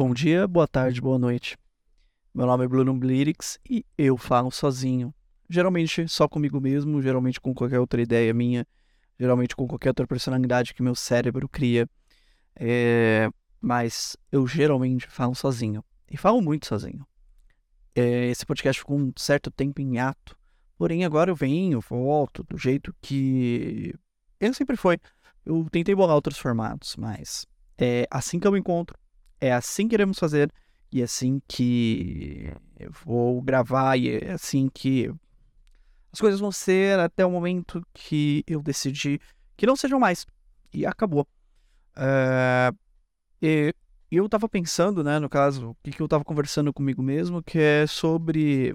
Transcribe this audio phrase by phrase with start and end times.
[0.00, 1.58] Bom dia, boa tarde, boa noite.
[2.32, 5.12] Meu nome é Bruno Blirix e eu falo sozinho.
[5.46, 8.66] Geralmente só comigo mesmo, geralmente com qualquer outra ideia minha,
[9.18, 11.86] geralmente com qualquer outra personalidade que meu cérebro cria.
[12.56, 13.28] É...
[13.60, 15.84] Mas eu geralmente falo sozinho.
[16.10, 17.06] E falo muito sozinho.
[17.94, 18.24] É...
[18.28, 20.34] Esse podcast ficou um certo tempo em ato.
[20.78, 23.94] Porém, agora eu venho, volto do jeito que
[24.40, 24.98] ele sempre foi.
[25.44, 27.44] Eu tentei bolar outros formatos, mas
[27.76, 28.98] é assim que eu encontro,
[29.40, 30.52] é assim que iremos fazer
[30.92, 35.10] e é assim que eu vou gravar e é assim que
[36.12, 39.20] as coisas vão ser até o momento que eu decidi
[39.56, 40.26] que não sejam mais.
[40.72, 41.26] E acabou.
[41.96, 42.76] Uh,
[43.40, 43.74] e
[44.10, 47.58] eu tava pensando, né, no caso, o que, que eu tava conversando comigo mesmo, que
[47.58, 48.74] é sobre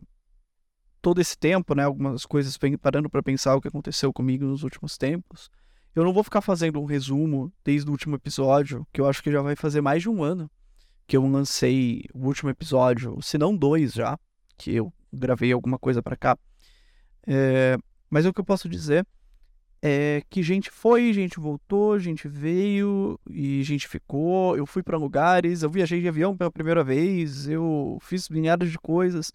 [1.01, 4.97] todo esse tempo, né, algumas coisas parando para pensar o que aconteceu comigo nos últimos
[4.97, 5.49] tempos.
[5.95, 9.31] Eu não vou ficar fazendo um resumo desde o último episódio, que eu acho que
[9.31, 10.51] já vai fazer mais de um ano
[11.07, 14.17] que eu lancei o último episódio, se não dois já,
[14.57, 16.37] que eu gravei alguma coisa para cá.
[17.25, 17.77] É,
[18.09, 19.07] mas o que eu posso dizer
[19.81, 24.57] é que gente foi, gente voltou, gente veio e gente ficou.
[24.57, 28.79] Eu fui para lugares, eu viajei de avião pela primeira vez, eu fiz milhares de
[28.79, 29.31] coisas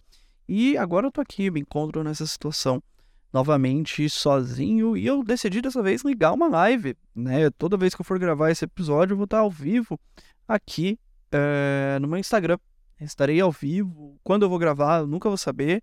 [0.47, 2.83] e agora eu tô aqui, me encontro nessa situação
[3.33, 7.49] novamente sozinho e eu decidi dessa vez ligar uma live, né?
[7.51, 9.99] Toda vez que eu for gravar esse episódio, eu vou estar ao vivo
[10.47, 10.99] aqui
[11.31, 12.57] é, no meu Instagram.
[12.99, 14.19] Estarei ao vivo.
[14.23, 15.81] Quando eu vou gravar, eu nunca vou saber.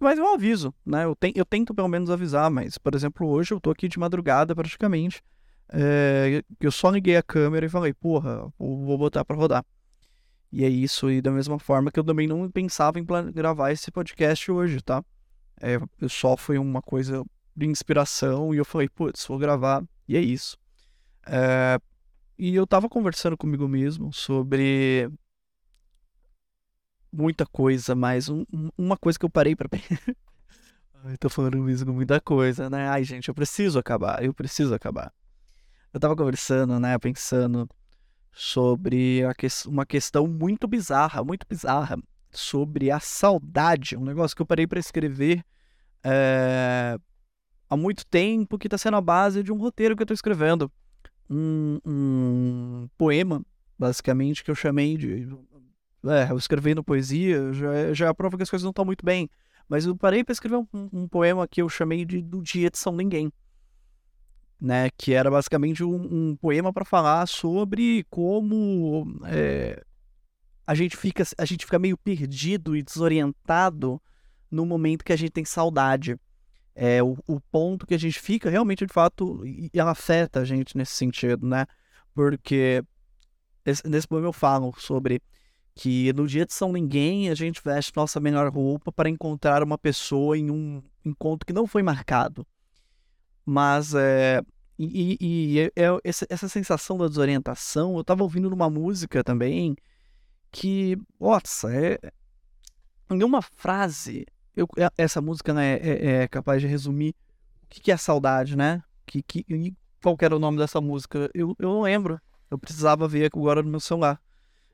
[0.00, 1.04] Mas é um aviso, né?
[1.04, 3.98] Eu, te, eu tento pelo menos avisar, mas, por exemplo, hoje eu tô aqui de
[3.98, 5.22] madrugada praticamente.
[5.70, 9.64] É, eu só liguei a câmera e falei, porra, vou botar para rodar.
[10.50, 13.90] E é isso, e da mesma forma que eu também não pensava em gravar esse
[13.90, 15.04] podcast hoje, tá?
[15.60, 15.78] É,
[16.08, 17.24] só foi uma coisa
[17.56, 20.56] de inspiração e eu falei, putz, vou gravar, e é isso.
[21.26, 21.78] É,
[22.38, 25.10] e eu tava conversando comigo mesmo sobre
[27.12, 28.44] muita coisa, mas um,
[28.76, 29.68] uma coisa que eu parei para
[31.04, 32.88] Ai, tô falando isso com muita coisa, né?
[32.88, 35.12] Ai, gente, eu preciso acabar, eu preciso acabar.
[35.92, 37.68] Eu tava conversando, né, pensando
[38.32, 39.46] sobre que...
[39.66, 41.98] uma questão muito bizarra, muito bizarra,
[42.30, 45.44] sobre a saudade, um negócio que eu parei para escrever
[46.04, 46.98] é...
[47.68, 50.70] há muito tempo, que tá sendo a base de um roteiro que eu tô escrevendo
[51.28, 53.44] um, um poema,
[53.78, 55.28] basicamente, que eu chamei de.
[56.06, 58.84] É, eu escrevendo poesia, já, é, já é a prova que as coisas não estão
[58.84, 59.28] muito bem.
[59.68, 62.78] Mas eu parei para escrever um, um, poema que eu chamei de Do Dia de
[62.78, 63.30] São Ninguém.
[64.60, 69.84] Né, que era basicamente um, um poema para falar sobre como é,
[70.68, 73.98] a gente fica a gente fica meio perdido e desorientado
[74.50, 76.20] no momento que a gente tem saudade
[76.74, 80.44] é, o, o, ponto que a gente fica realmente, de fato, e ela afeta a
[80.44, 81.66] gente nesse sentido, né?
[82.14, 82.84] Porque
[83.64, 85.20] esse, nesse poema eu falo sobre
[85.74, 89.76] que no dia de São Ninguém a gente veste nossa melhor roupa para encontrar uma
[89.76, 92.46] pessoa em um encontro que não foi marcado.
[93.44, 94.40] Mas é,
[94.78, 99.24] e, e, e é, é essa, essa, sensação da desorientação, eu estava ouvindo numa música
[99.24, 99.74] também
[100.50, 101.98] que, nossa, é,
[103.10, 104.26] em uma frase
[104.58, 107.14] eu, é, essa música né, é, é, capaz de resumir
[107.62, 108.82] o que, que é saudade, né?
[109.06, 109.44] Que, que,
[110.02, 111.30] qual era o nome dessa música?
[111.32, 112.20] Eu, eu não lembro.
[112.50, 114.20] Eu precisava ver agora no meu celular.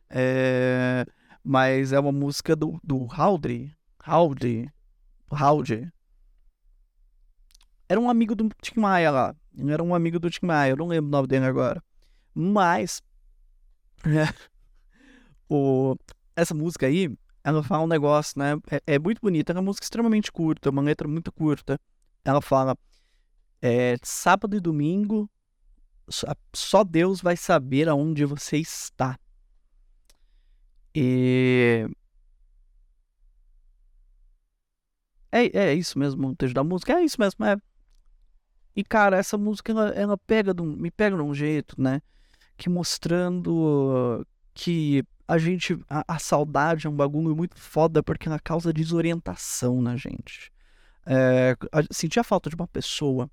[0.08, 1.04] É,
[1.42, 3.74] mas é uma música do, do Howdy.
[4.06, 4.70] Howdy.
[5.30, 5.92] Howdy.
[7.88, 9.36] Era um amigo do Tim Maia lá.
[9.68, 10.70] Era um amigo do Tim Maia.
[10.70, 11.82] Eu não lembro o nome dele agora.
[12.34, 13.02] Mas.
[15.48, 15.96] o,
[16.36, 18.54] essa música aí ela fala um negócio, né?
[18.70, 21.78] É, é muito bonita, é uma música extremamente curta, uma letra muito curta.
[22.24, 22.76] Ela fala:
[23.60, 25.30] é, sábado e domingo,
[26.54, 29.18] só Deus vai saber aonde você está.
[30.94, 31.86] E.
[35.30, 37.56] É, é isso mesmo, o texto da música, é isso mesmo, é.
[38.76, 42.00] E cara, essa música ela, ela pega me pega de um jeito, né?
[42.56, 44.24] Que mostrando
[44.54, 45.78] que a gente.
[45.88, 50.52] A, a, saudade é um bagulho muito foda porque ela causa desorientação na gente.
[51.06, 51.56] É,
[51.90, 53.30] sentir a falta de uma pessoa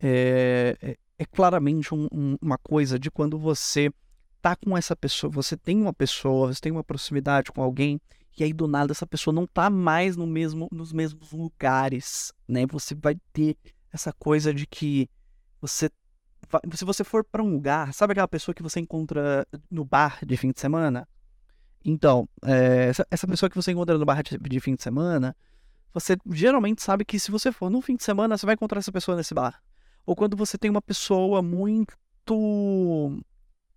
[0.00, 3.92] é, é, é claramente um, um, uma coisa de quando você
[4.40, 8.00] tá com essa pessoa, você tem uma pessoa, você tem uma proximidade com alguém,
[8.36, 12.66] e aí do nada essa pessoa não tá mais no mesmo, nos mesmos lugares, né?
[12.66, 13.56] Você vai ter
[13.92, 15.08] essa coisa de que
[15.60, 15.88] você
[16.74, 20.36] se você for para um lugar, sabe aquela pessoa que você encontra no bar de
[20.36, 21.08] fim de semana?
[21.84, 25.36] Então, é, essa, essa, pessoa que você encontra no bar de, de, fim de semana,
[25.92, 28.92] você geralmente sabe que se você for no fim de semana, você vai encontrar essa
[28.92, 29.60] pessoa nesse bar.
[30.06, 33.20] Ou quando você tem uma pessoa muito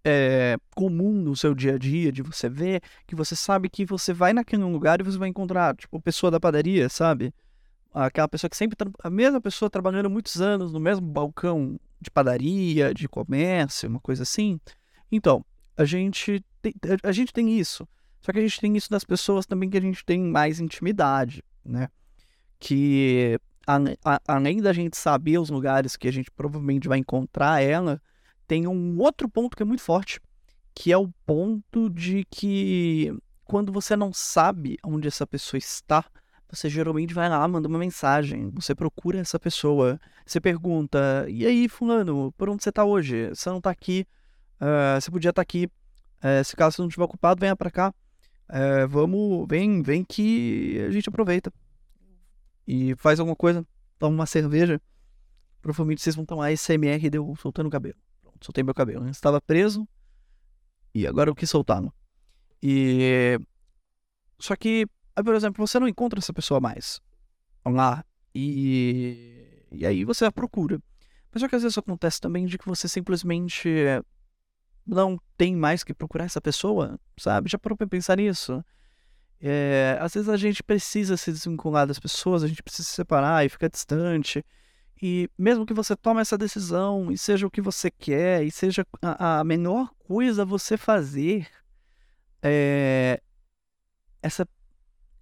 [0.03, 4.13] é, comum no seu dia a dia, de você ver, que você sabe que você
[4.13, 7.33] vai naquele lugar e você vai encontrar, tipo, pessoa da padaria, sabe?
[7.91, 12.93] Aquela pessoa que sempre, a mesma pessoa trabalhando muitos anos no mesmo balcão de padaria,
[12.93, 14.59] de comércio, uma coisa assim.
[15.11, 15.43] Então,
[15.77, 16.73] a gente tem,
[17.03, 17.87] a gente tem isso.
[18.25, 21.43] Só que a gente tem isso das pessoas também que a gente tem mais intimidade,
[21.63, 21.89] né?
[22.59, 27.61] Que a, a, além da gente saber os lugares que a gente provavelmente vai encontrar
[27.61, 28.01] ela,
[28.47, 30.19] tem um outro ponto que é muito forte,
[30.73, 36.03] que é o ponto de que quando você não sabe onde essa pessoa está,
[36.49, 41.69] você geralmente vai lá, manda uma mensagem, você procura essa pessoa, você pergunta, e aí,
[41.69, 43.29] fulano, por onde você está hoje?
[43.29, 44.03] Você não está aqui,
[44.59, 45.69] uh, você podia estar tá aqui,
[46.23, 47.93] uh, se caso você não estiver ocupado, venha para cá,
[48.49, 51.51] uh, vamos, vem, vem que a gente aproveita
[52.67, 53.65] e faz alguma coisa,
[53.99, 54.81] toma uma cerveja,
[55.61, 57.97] provavelmente vocês vão tomar SMR de eu soltando o cabelo.
[58.21, 59.05] Pronto, soltei meu cabelo.
[59.05, 59.87] Eu estava preso
[60.93, 61.93] e agora eu quis soltá-lo.
[62.61, 63.39] E
[64.39, 67.01] só que, por exemplo, você não encontra essa pessoa mais
[67.65, 68.03] lá
[68.33, 70.81] e e aí você a procura.
[71.31, 73.69] Mas só que às vezes acontece também de que você simplesmente
[74.85, 77.49] não tem mais que procurar essa pessoa, sabe?
[77.49, 78.63] Já parou pra pensar nisso?
[79.41, 83.45] É, às vezes a gente precisa se desvincular das pessoas, a gente precisa se separar
[83.45, 84.45] e ficar distante.
[85.01, 88.85] E mesmo que você tome essa decisão e seja o que você quer e seja
[89.01, 91.47] a, a menor coisa você fazer,
[92.41, 93.21] é,
[94.21, 94.47] essa,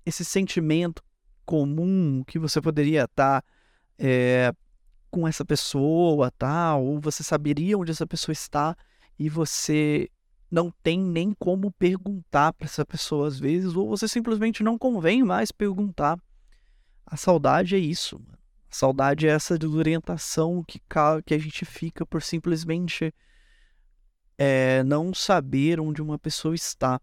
[0.06, 1.04] esse sentimento
[1.46, 3.44] comum que você poderia estar
[3.98, 4.54] é,
[5.10, 6.76] com essa pessoa, tá?
[6.76, 8.76] Ou você saberia onde essa pessoa está
[9.24, 10.10] e você
[10.52, 15.24] não tem nem como perguntar para essa pessoa às vezes, ou você simplesmente não convém
[15.24, 16.20] mais perguntar.
[17.06, 18.38] A saudade é isso, mano.
[18.70, 20.82] A saudade é essa desorientação que,
[21.26, 23.14] que a gente fica por simplesmente
[24.38, 27.00] é, não saber onde uma pessoa está.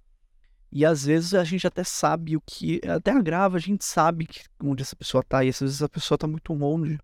[0.71, 2.83] E às vezes a gente até sabe o que.
[2.87, 6.17] Até agrava, a gente sabe que, onde essa pessoa está, e às vezes a pessoa
[6.17, 6.99] está muito longe.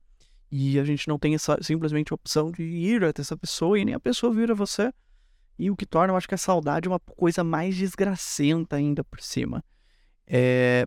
[0.51, 3.85] E a gente não tem essa, simplesmente a opção de ir até essa pessoa e
[3.85, 4.93] nem a pessoa vir a você.
[5.59, 9.21] E o que torna, eu acho que a saudade uma coisa mais desgracenta ainda por
[9.21, 9.65] cima.
[10.27, 10.87] É,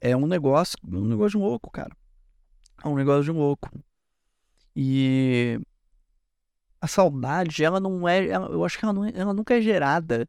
[0.00, 1.96] é um negócio, um negócio de um louco, cara.
[2.82, 3.70] É um negócio de um louco.
[4.74, 5.58] E
[6.80, 9.60] a saudade, ela não é, ela, eu acho que ela, não é, ela nunca é
[9.60, 10.28] gerada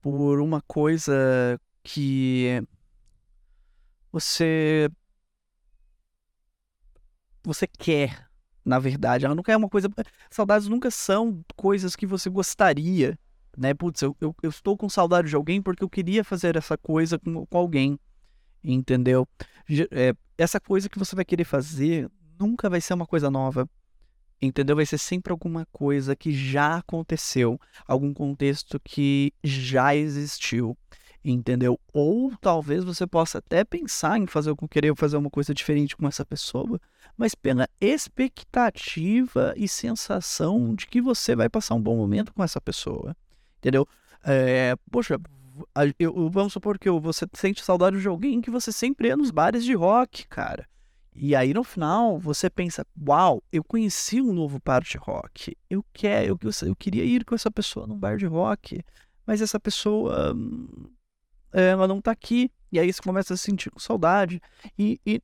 [0.00, 2.62] por uma coisa que
[4.12, 4.88] você
[7.42, 8.29] você quer,
[8.70, 9.26] na verdade.
[9.26, 9.90] Ela nunca é uma coisa.
[10.30, 13.18] Saudades nunca são coisas que você gostaria,
[13.58, 13.74] né?
[13.74, 17.18] Putz, eu, eu, eu estou com saudade de alguém porque eu queria fazer essa coisa
[17.18, 17.98] com, com alguém,
[18.62, 19.28] entendeu?
[19.90, 22.08] É, essa coisa que você vai querer fazer
[22.38, 23.68] nunca vai ser uma coisa nova,
[24.40, 24.76] entendeu?
[24.76, 30.78] Vai ser sempre alguma coisa que já aconteceu, algum contexto que já existiu
[31.24, 31.78] entendeu?
[31.92, 36.08] Ou talvez você possa até pensar em fazer com querer fazer uma coisa diferente com
[36.08, 36.80] essa pessoa,
[37.16, 42.60] mas pela expectativa e sensação de que você vai passar um bom momento com essa
[42.60, 43.14] pessoa,
[43.58, 43.86] entendeu?
[44.24, 45.18] É, poxa,
[45.98, 49.64] eu, vamos supor que você sente saudade de alguém que você sempre é nos bares
[49.64, 50.66] de rock, cara.
[51.14, 55.56] E aí no final você pensa, uau, eu conheci um novo bar de rock.
[55.68, 58.82] Eu quero, eu, eu queria ir com essa pessoa num bar de rock,
[59.26, 60.88] mas essa pessoa hum,
[61.52, 62.50] ela não tá aqui.
[62.72, 64.40] E aí você começa a se sentir com saudade.
[64.78, 65.22] E, e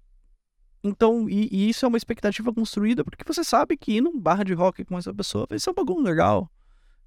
[0.83, 4.45] então, e, e, isso é uma expectativa construída porque você sabe que ir num bar
[4.45, 6.51] de rock com essa pessoa vai ser um bagulho legal.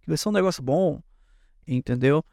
[0.02, 1.02] Que vai ser um negócio bom.
[1.68, 2.24] Entendeu?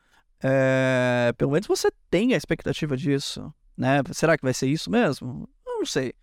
[0.43, 3.53] É, pelo menos você tem a expectativa disso.
[3.77, 4.03] Né?
[4.13, 5.49] Será que vai ser isso mesmo?
[5.65, 6.15] Não sei.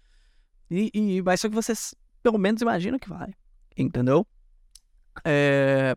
[0.69, 1.73] E, e, mas só que você
[2.21, 3.33] pelo menos imagina que vai.
[3.77, 4.25] Entendeu?
[5.23, 5.95] É,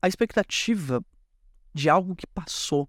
[0.00, 1.02] a expectativa
[1.74, 2.88] de algo que passou.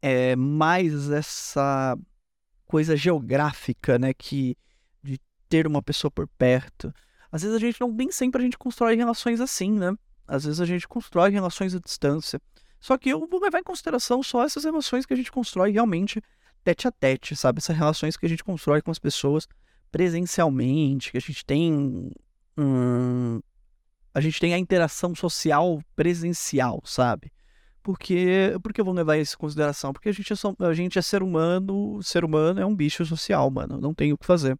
[0.00, 1.98] É mais essa
[2.66, 4.56] coisa geográfica, né, que
[5.02, 5.18] de
[5.48, 6.92] ter uma pessoa por perto.
[7.32, 9.96] Às vezes a gente não nem sempre a gente constrói relações assim, né?
[10.26, 12.40] Às vezes a gente constrói relações à distância.
[12.80, 16.22] Só que eu vou levar em consideração só essas relações que a gente constrói realmente
[16.62, 17.58] tete a tete, sabe?
[17.58, 19.48] Essas relações que a gente constrói com as pessoas
[19.90, 22.10] presencialmente, que a gente tem
[22.56, 23.40] hum,
[24.18, 27.32] a gente tem a interação social presencial, sabe?
[27.80, 29.92] Porque, porque eu vou levar isso em consideração?
[29.92, 33.06] Porque a gente, é só, a gente é ser humano, ser humano é um bicho
[33.06, 34.58] social, mano, não tem o que fazer.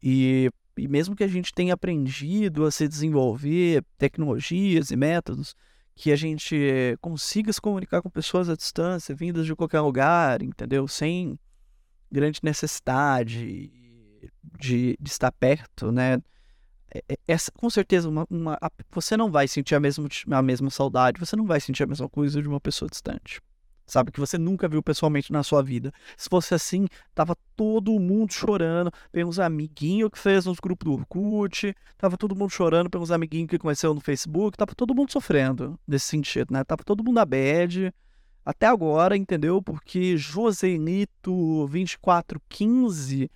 [0.00, 5.56] E, e mesmo que a gente tenha aprendido a se desenvolver tecnologias e métodos,
[5.96, 6.56] que a gente
[7.00, 10.86] consiga se comunicar com pessoas à distância, vindas de qualquer lugar, entendeu?
[10.86, 11.36] Sem
[12.10, 13.68] grande necessidade
[14.60, 16.22] de, de estar perto, né?
[16.94, 18.58] É, é, essa, com certeza, uma, uma,
[18.90, 22.08] você não vai sentir a mesma, a mesma saudade, você não vai sentir a mesma
[22.08, 23.40] coisa de uma pessoa distante.
[23.84, 25.92] Sabe, que você nunca viu pessoalmente na sua vida.
[26.16, 31.74] Se fosse assim, tava todo mundo chorando pelos amiguinhos que fez nos grupos do Orkut,
[31.98, 36.06] tava todo mundo chorando pelos amiguinhos que conheceu no Facebook, tava todo mundo sofrendo nesse
[36.06, 36.62] sentido, né?
[36.64, 37.92] Tava todo mundo na bad,
[38.44, 39.60] até agora, entendeu?
[39.60, 43.30] Porque Josenito 2415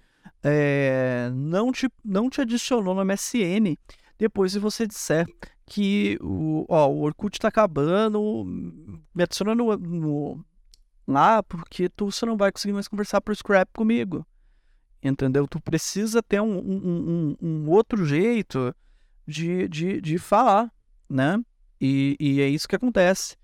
[0.49, 3.77] é, não, te, não te adicionou no MSN
[4.17, 5.27] depois de você disser
[5.67, 8.45] que o, ó, o Orkut tá acabando,
[9.13, 10.45] me adiciona no, no,
[11.05, 14.25] lá porque tu você não vai conseguir mais conversar por Scrap comigo.
[15.03, 15.49] Entendeu?
[15.49, 18.73] Tu precisa ter um, um, um, um outro jeito
[19.27, 20.73] de, de, de falar,
[21.11, 21.43] né?
[21.81, 23.35] E, e é isso que acontece.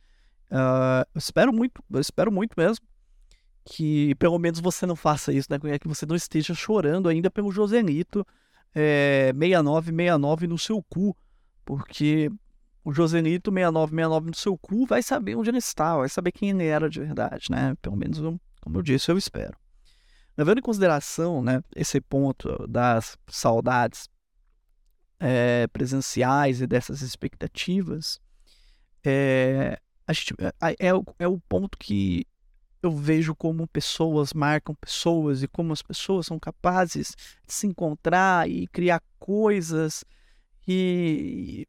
[0.53, 2.87] Uh, eu espero muito, eu espero muito mesmo
[3.65, 5.79] que pelo menos você não faça isso, né?
[5.79, 8.27] Que você não esteja chorando ainda pelo Josenito
[8.75, 11.17] é, 6969 no seu cu,
[11.65, 12.31] porque
[12.85, 16.67] o Josenito 6969 no seu cu vai saber onde ele está, vai saber quem ele
[16.67, 17.75] era de verdade, né?
[17.81, 18.19] Pelo menos,
[18.61, 19.57] como eu disse, eu espero.
[20.37, 24.09] Levando em consideração né, esse ponto das saudades
[25.21, 28.19] é, presenciais e dessas expectativas,
[29.05, 29.79] é,
[30.11, 32.27] gente, é, é, é o ponto que
[32.83, 37.15] eu vejo como pessoas marcam pessoas e como as pessoas são capazes
[37.47, 40.05] de se encontrar e criar coisas
[40.67, 41.67] e,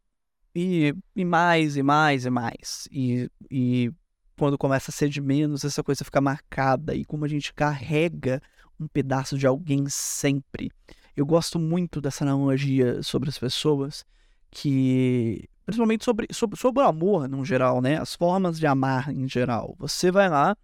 [0.56, 2.88] e, e mais e mais e mais.
[2.92, 3.92] E, e
[4.38, 8.42] quando começa a ser de menos, essa coisa fica marcada e como a gente carrega
[8.80, 10.72] um pedaço de alguém sempre.
[11.16, 14.04] Eu gosto muito dessa analogia sobre as pessoas
[14.50, 17.98] que principalmente sobre, sobre, sobre o amor no geral, né?
[17.98, 19.76] As formas de amar em geral.
[19.80, 20.58] Você vai lá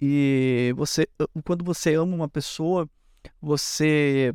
[0.00, 1.08] e você,
[1.44, 2.88] quando você ama uma pessoa,
[3.40, 4.32] você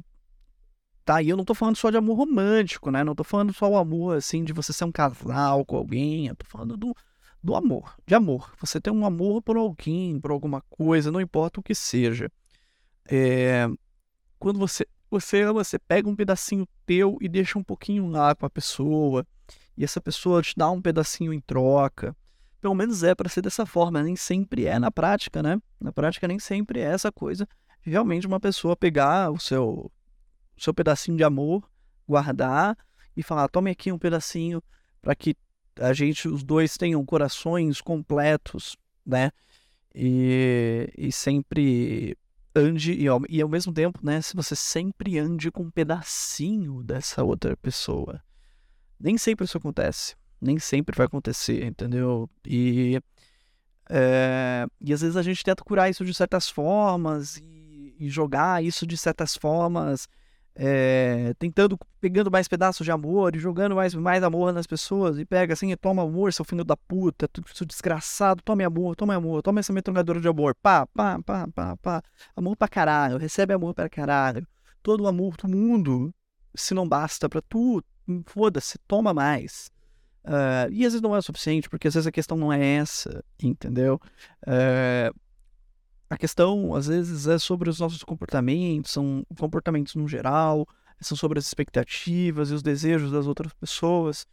[1.05, 1.29] tá aí.
[1.29, 3.03] Eu não tô falando só de amor romântico, né?
[3.03, 6.27] Não tô falando só o amor, assim, de você ser um casal com alguém.
[6.27, 6.93] Eu tô falando do,
[7.41, 8.53] do amor, de amor.
[8.59, 12.29] Você tem um amor por alguém, por alguma coisa, não importa o que seja.
[13.09, 13.67] É,
[14.37, 18.45] quando você, você ama, você pega um pedacinho teu e deixa um pouquinho lá com
[18.45, 19.25] a pessoa.
[19.77, 22.15] E essa pessoa te dá um pedacinho em troca
[22.63, 25.61] pelo menos é para ser dessa forma, nem sempre é na prática, né?
[25.79, 27.47] Na prática nem sempre é essa coisa
[27.83, 29.91] realmente uma pessoa pegar o seu,
[30.57, 31.69] o seu pedacinho de amor,
[32.07, 32.77] guardar
[33.15, 34.63] e falar: tome aqui um pedacinho
[35.01, 35.35] para que
[35.79, 39.31] a gente, os dois, tenham corações completos, né?
[39.93, 42.17] E, e sempre
[42.55, 44.21] ande, e ao, e ao mesmo tempo, né?
[44.21, 48.23] Se você sempre ande com um pedacinho dessa outra pessoa.
[48.99, 52.29] Nem sempre isso acontece nem sempre vai acontecer, entendeu?
[52.45, 52.99] E,
[53.89, 58.63] é, e às vezes a gente tenta curar isso de certas formas e, e jogar
[58.63, 60.07] isso de certas formas,
[60.55, 65.25] é, tentando, pegando mais pedaços de amor e jogando mais, mais amor nas pessoas e
[65.25, 69.59] pega assim, toma amor, seu filho da puta, tu desgraçado, tome amor, tome amor, toma
[69.59, 72.03] essa metralhadora de amor, pá, pá, pá, pá, pá,
[72.35, 74.45] amor pra caralho, recebe amor pra caralho,
[74.83, 76.13] todo o amor do mundo,
[76.55, 77.83] se não basta pra tu,
[78.27, 79.72] foda-se, toma mais.
[80.25, 82.75] Uh, e às vezes não é o suficiente, porque às vezes a questão não é
[82.75, 83.99] essa, entendeu?
[84.47, 85.13] Uh,
[86.09, 90.67] a questão, às vezes, é sobre os nossos comportamentos, são comportamentos no geral,
[91.01, 94.25] são sobre as expectativas e os desejos das outras pessoas.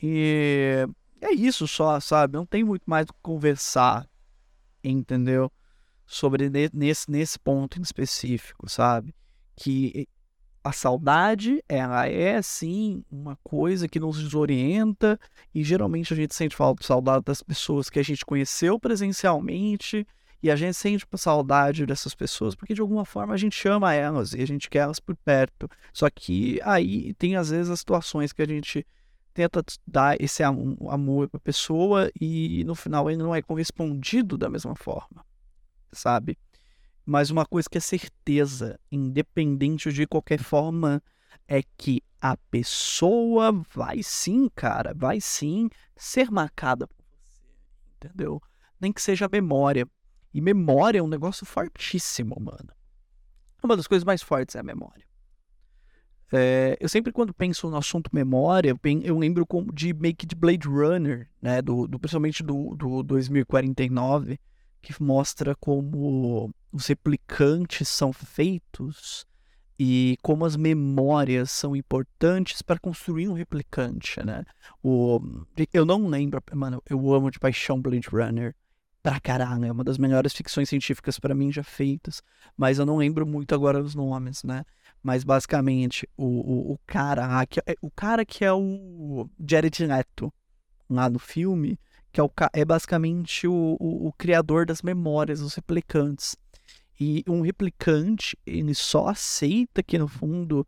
[0.00, 0.86] E
[1.20, 2.36] é isso só, sabe?
[2.36, 4.06] Não tem muito mais o que conversar,
[4.84, 5.50] entendeu?
[6.06, 9.14] Sobre nesse, nesse ponto em específico, sabe?
[9.56, 10.06] Que
[10.64, 15.18] a saudade, ela é sim uma coisa que nos desorienta
[15.54, 20.06] e geralmente a gente sente saudade das pessoas que a gente conheceu presencialmente
[20.40, 24.34] e a gente sente saudade dessas pessoas porque de alguma forma a gente ama elas
[24.34, 25.68] e a gente quer elas por perto.
[25.92, 28.86] Só que aí tem às vezes as situações que a gente
[29.34, 34.48] tenta dar esse amor para a pessoa e no final ele não é correspondido da
[34.48, 35.24] mesma forma,
[35.90, 36.38] sabe?
[37.04, 41.02] Mas uma coisa que é certeza, independente de qualquer forma,
[41.48, 47.42] é que a pessoa vai sim, cara, vai sim ser marcada por você,
[47.96, 48.40] entendeu?
[48.80, 49.86] Nem que seja memória.
[50.32, 52.70] E memória é um negócio fortíssimo, mano.
[53.62, 55.04] Uma das coisas mais fortes é a memória.
[56.32, 61.28] É, eu sempre, quando penso no assunto memória, eu lembro de Make de Blade Runner,
[61.42, 61.60] né?
[61.60, 64.40] Do, do, principalmente do, do 2049
[64.80, 69.26] que mostra como os replicantes são feitos
[69.78, 74.44] e como as memórias são importantes para construir um replicante, né?
[74.82, 75.20] O,
[75.72, 78.54] eu não lembro, mano, eu amo de paixão Blade Runner
[79.02, 82.22] pra caralho, é uma das melhores ficções científicas para mim já feitas,
[82.56, 84.64] mas eu não lembro muito agora os nomes, né?
[85.02, 90.32] Mas basicamente, o, o, o cara que, é, o cara que é o Jared Leto
[90.88, 91.76] lá no filme,
[92.12, 96.36] que é, o, é basicamente o, o, o criador das memórias, os replicantes.
[97.04, 100.64] E um replicante, ele só aceita que no fundo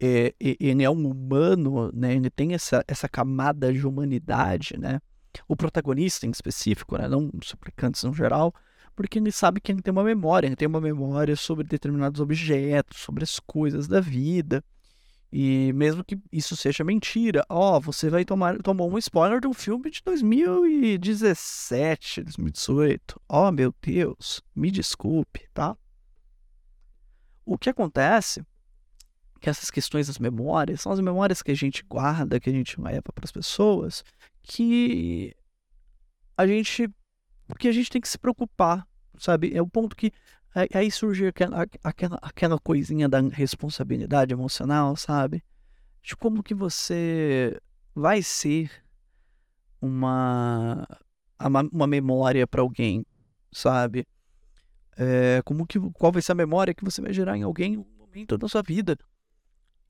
[0.00, 2.12] é, ele é um humano, né?
[2.12, 5.00] Ele tem essa, essa camada de humanidade, né?
[5.46, 7.06] O protagonista em específico, né?
[7.06, 8.52] Não os replicantes no geral,
[8.96, 12.98] porque ele sabe que ele tem uma memória, ele tem uma memória sobre determinados objetos,
[12.98, 14.64] sobre as coisas da vida.
[15.38, 19.52] E mesmo que isso seja mentira, ó, você vai tomar tomou um spoiler de um
[19.52, 23.20] filme de 2017, 2018.
[23.28, 25.76] Ó, meu Deus, me desculpe, tá?
[27.44, 28.42] O que acontece
[29.38, 32.80] que essas questões das memórias são as memórias que a gente guarda, que a gente
[32.80, 34.02] leva para as pessoas,
[34.42, 35.36] que
[36.34, 36.88] a gente
[37.46, 38.88] porque a gente tem que se preocupar,
[39.18, 39.54] sabe?
[39.54, 40.12] É o ponto que
[40.72, 45.44] aí surge aquela, aquela, aquela coisinha da responsabilidade emocional, sabe?
[46.02, 47.60] De como que você
[47.94, 48.70] vai ser
[49.80, 50.86] uma,
[51.72, 53.04] uma memória para alguém,
[53.52, 54.06] sabe?
[54.96, 57.96] É, como que, qual vai ser a memória que você vai gerar em alguém em
[58.16, 58.96] momento da sua vida.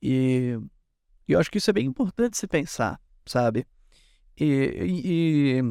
[0.02, 0.58] E,
[1.28, 3.66] e eu acho que isso é bem importante se pensar, sabe?
[4.38, 4.44] E,
[5.04, 5.62] e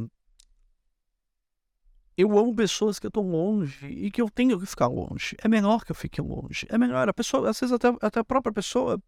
[2.18, 5.36] eu amo pessoas que eu tô longe e que eu tenho que ficar longe.
[5.44, 6.66] É melhor que eu fique longe.
[6.70, 7.10] É melhor.
[7.10, 9.02] A pessoa, às vezes até, até a própria pessoa,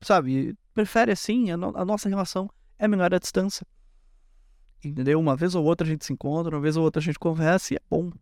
[0.00, 3.66] sabe, prefere assim, a, no, a nossa relação é melhor à distância.
[4.84, 5.18] Entendeu?
[5.18, 7.74] Uma vez ou outra a gente se encontra, uma vez ou outra a gente conversa
[7.74, 8.12] e é bom.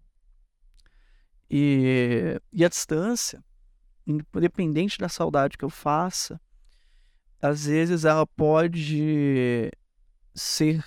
[1.50, 3.44] E, e a distância,
[4.06, 6.40] independente da saudade que eu faça,
[7.40, 9.70] às vezes ela pode
[10.34, 10.82] ser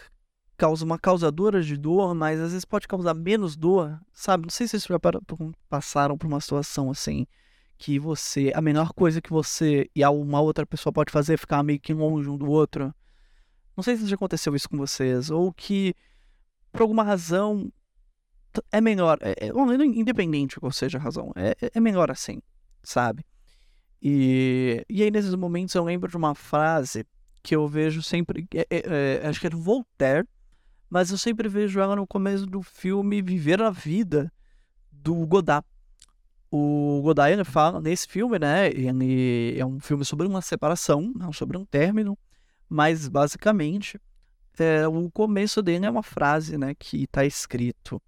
[0.58, 4.44] causa uma causadora de dor, mas às vezes pode causar menos dor, sabe?
[4.44, 4.98] Não sei se vocês
[5.70, 7.28] passaram por uma situação assim,
[7.78, 11.62] que você, a menor coisa que você e uma outra pessoa pode fazer é ficar
[11.64, 12.94] meio que longe um do outro.
[13.76, 15.94] Não sei se já aconteceu isso com vocês, ou que
[16.72, 17.72] por alguma razão
[18.72, 22.42] é melhor, é, é, independente qual seja a razão, é, é, é melhor assim,
[22.84, 23.26] sabe?
[24.02, 27.06] E, e aí nesses momentos eu lembro de uma frase
[27.44, 30.26] que eu vejo sempre, é, é, é acho que é do Voltaire,
[30.90, 34.32] mas eu sempre vejo ela no começo do filme Viver a Vida,
[34.92, 35.66] do Godard.
[36.52, 38.68] O Godard ele fala nesse filme, né?
[38.70, 42.18] Ele é um filme sobre uma separação, não sobre um término,
[42.70, 44.00] mas basicamente
[44.58, 46.74] é, o começo dele é uma frase, né?
[46.76, 48.02] Que está escrito: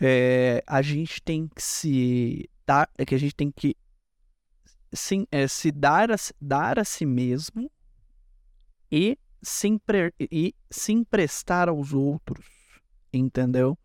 [0.00, 3.76] é, a gente tem que se dar, é que a gente tem que
[4.92, 7.70] sim, é, se dar a, dar a si mesmo
[8.90, 10.12] e se, empre...
[10.18, 12.46] e se emprestar aos outros,
[13.12, 13.78] entendeu?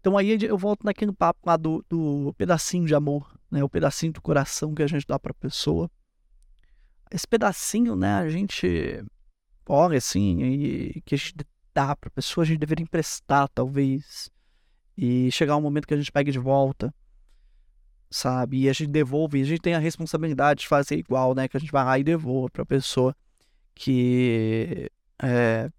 [0.00, 3.62] Então aí eu volto naquele papo lá do, do pedacinho de amor, né?
[3.62, 5.90] O pedacinho do coração que a gente dá pra pessoa.
[7.10, 8.14] Esse pedacinho, né?
[8.14, 9.04] A gente
[9.66, 11.34] olha assim, e que a gente
[11.74, 14.28] dá pra pessoa, a gente deveria emprestar, talvez.
[14.96, 16.92] E chegar um momento que a gente pegue de volta,
[18.10, 18.62] sabe?
[18.62, 21.48] E a gente devolve, e a gente tem a responsabilidade de fazer igual, né?
[21.48, 23.14] Que a gente vai lá e devolva pra pessoa
[23.74, 24.90] que,
[25.22, 25.70] é,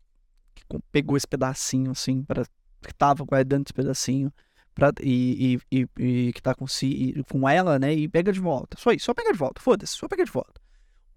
[0.55, 2.43] que pegou esse pedacinho, assim, para
[2.81, 4.31] que tava guardando esse pedacinho
[4.73, 7.93] pra, e, e, e, e que tá com, si, com ela, né?
[7.93, 8.77] E pega de volta.
[8.79, 10.61] Só isso, só pega de volta, foda-se, só pega de volta.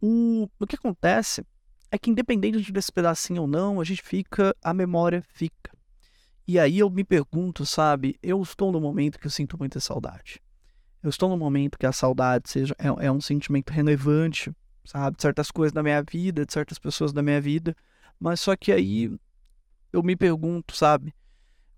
[0.00, 1.44] O, o que acontece
[1.90, 5.72] é que independente desse pedacinho ou não, a gente fica, a memória fica.
[6.46, 10.40] E aí eu me pergunto, sabe, eu estou no momento que eu sinto muita saudade.
[11.02, 14.52] Eu estou no momento que a saudade seja é, é um sentimento relevante
[14.86, 15.16] sabe?
[15.16, 17.76] De certas coisas da minha vida, de certas pessoas da minha vida.
[18.18, 19.10] Mas só que aí
[19.92, 21.14] eu me pergunto, sabe?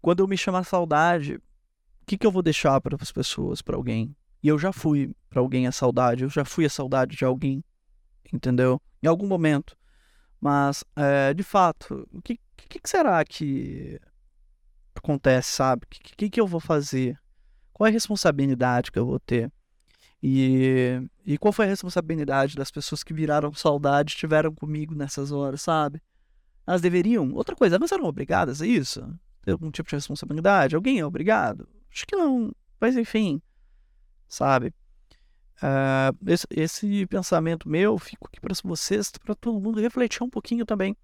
[0.01, 3.77] Quando eu me chamar saudade, o que, que eu vou deixar para as pessoas, para
[3.77, 4.15] alguém?
[4.43, 7.65] E eu já fui para alguém a saudade, eu já fui a saudade de alguém,
[8.33, 8.81] entendeu?
[9.03, 9.77] Em algum momento.
[10.41, 14.01] Mas, é, de fato, o que, que, que será que
[14.95, 15.85] acontece, sabe?
[15.85, 17.19] O que, que, que eu vou fazer?
[17.73, 19.53] Qual é a responsabilidade que eu vou ter?
[20.23, 25.63] E, e qual foi a responsabilidade das pessoas que viraram saudade estiveram comigo nessas horas,
[25.63, 26.03] sabe?
[26.67, 27.33] Elas deveriam.
[27.35, 29.09] Outra coisa, elas eram obrigadas a isso?
[29.43, 30.75] Ter algum tipo de responsabilidade?
[30.75, 31.69] Alguém é obrigado?
[31.91, 32.53] Acho que não.
[32.81, 33.41] Mas enfim,
[34.29, 34.75] sabe?
[35.57, 40.65] Uh, esse, esse, pensamento meu fico aqui para vocês, para todo mundo refletir um pouquinho
[40.65, 40.97] também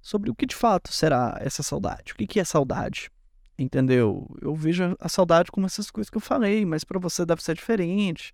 [0.00, 2.12] sobre o que de fato será essa saudade.
[2.12, 3.10] O que, que é saudade?
[3.58, 4.26] Entendeu?
[4.40, 7.54] Eu vejo a saudade como essas coisas que eu falei, mas para você deve ser
[7.54, 8.32] diferente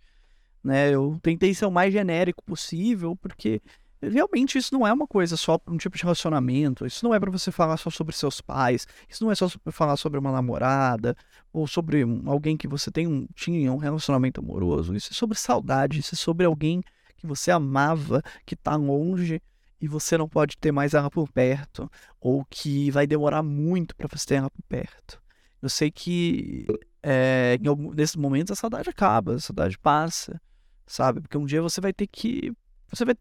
[0.64, 0.90] né?
[0.90, 3.60] Eu tentei ser o mais genérico possível, porque
[4.00, 6.86] realmente isso não é uma coisa só para um tipo de relacionamento.
[6.86, 8.86] Isso não é para você falar só sobre seus pais.
[9.08, 11.16] Isso não é só para falar sobre uma namorada
[11.52, 14.94] ou sobre alguém que você tem um, tinha um relacionamento amoroso.
[14.94, 16.00] Isso é sobre saudade.
[16.00, 16.82] Isso é sobre alguém
[17.16, 19.40] que você amava, que tá longe
[19.80, 24.08] e você não pode ter mais ela por perto, ou que vai demorar muito para
[24.10, 25.20] você ter ela por perto.
[25.60, 26.66] Eu sei que
[27.02, 27.58] é,
[27.94, 30.40] nesses momentos a saudade acaba, a saudade passa,
[30.86, 31.20] sabe?
[31.20, 32.52] Porque um dia você vai ter que.
[32.90, 33.16] Você vai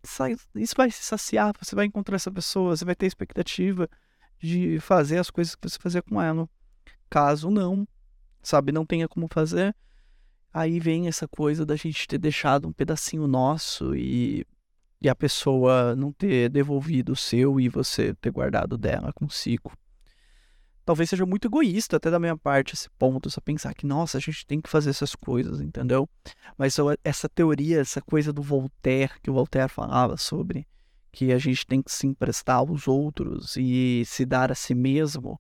[0.56, 3.90] isso vai se saciar, você vai encontrar essa pessoa, você vai ter expectativa
[4.40, 6.48] de fazer as coisas que você fazia com ela.
[7.10, 7.88] Caso não,
[8.42, 9.76] sabe, não tenha como fazer,
[10.54, 14.46] aí vem essa coisa da gente ter deixado um pedacinho nosso e,
[15.02, 19.72] e a pessoa não ter devolvido o seu e você ter guardado dela consigo.
[20.86, 24.22] Talvez seja muito egoísta até da minha parte esse ponto, só pensar que, nossa, a
[24.22, 26.10] gente tem que fazer essas coisas, entendeu?
[26.58, 30.68] Mas essa teoria, essa coisa do Voltaire, que o Voltaire falava sobre,
[31.12, 35.40] que a gente tem que se emprestar aos outros e se dar a si mesmo,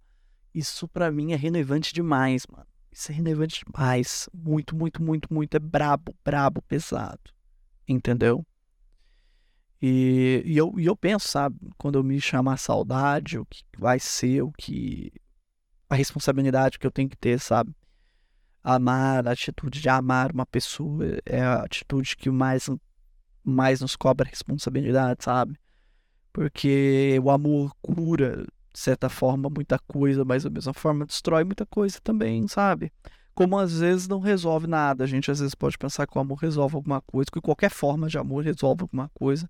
[0.53, 2.67] isso para mim é relevante demais, mano.
[2.91, 4.29] Isso é relevante demais.
[4.32, 5.56] Muito, muito, muito, muito.
[5.56, 7.19] É brabo, brabo, pesado.
[7.88, 8.45] Entendeu?
[9.82, 13.99] E, e, eu, e eu penso, sabe, quando eu me chamar saudade, o que vai
[13.99, 15.12] ser, o que.
[15.93, 17.73] A responsabilidade que eu tenho que ter, sabe?
[18.63, 22.69] Amar, a atitude de amar uma pessoa é a atitude que mais,
[23.43, 25.58] mais nos cobra responsabilidade, sabe?
[26.32, 31.65] Porque o amor cura, de certa forma, muita coisa, mas da mesma forma destrói muita
[31.65, 32.91] coisa também, sabe?
[33.36, 35.03] Como às vezes não resolve nada.
[35.03, 38.08] A gente às vezes pode pensar que o amor resolve alguma coisa, que qualquer forma
[38.08, 39.49] de amor resolve alguma coisa,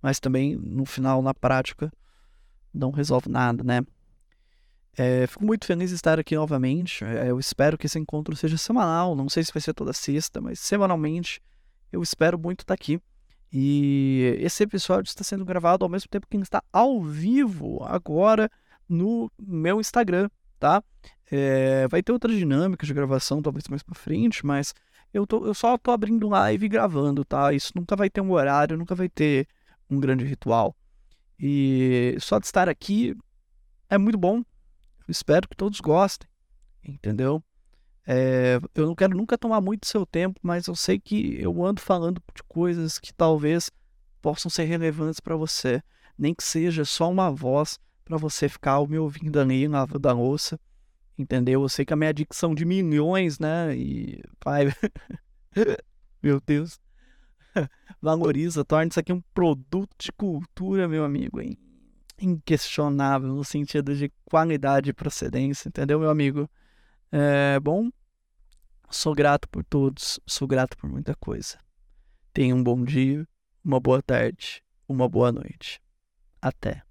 [0.00, 1.92] mas também no final, na prática,
[2.72, 3.82] não resolve nada, né?
[4.96, 7.04] É, fico muito feliz de estar aqui novamente.
[7.04, 9.14] É, eu espero que esse encontro seja semanal.
[9.14, 11.40] Não sei se vai ser toda sexta, mas semanalmente
[11.90, 13.00] eu espero muito estar aqui.
[13.52, 18.50] E esse episódio está sendo gravado ao mesmo tempo que está ao vivo agora
[18.88, 20.28] no meu Instagram,
[20.58, 20.82] tá?
[21.30, 24.74] É, vai ter outra dinâmica de gravação, talvez mais para frente, mas
[25.12, 27.52] eu, tô, eu só tô abrindo live e gravando, tá?
[27.52, 29.46] Isso nunca vai ter um horário, nunca vai ter
[29.90, 30.74] um grande ritual.
[31.38, 33.14] E só de estar aqui
[33.90, 34.42] é muito bom.
[35.08, 36.28] Espero que todos gostem,
[36.84, 37.42] entendeu?
[38.06, 41.80] É, eu não quero nunca tomar muito seu tempo, mas eu sei que eu ando
[41.80, 43.70] falando de coisas que talvez
[44.20, 45.82] possam ser relevantes para você,
[46.18, 50.58] nem que seja só uma voz para você ficar me ouvindo ali na da louça,
[51.16, 51.62] entendeu?
[51.62, 53.76] Eu sei que a minha dicção de milhões, né?
[53.76, 54.72] E pai,
[56.22, 56.80] meu Deus,
[58.00, 61.56] valoriza, torna isso aqui um produto de cultura, meu amigo, hein?
[62.22, 66.48] Inquestionável no sentido de qualidade e procedência, entendeu, meu amigo?
[67.10, 67.90] É, bom,
[68.90, 71.58] sou grato por todos, sou grato por muita coisa.
[72.32, 73.26] Tenha um bom dia,
[73.64, 75.80] uma boa tarde, uma boa noite.
[76.40, 76.82] Até.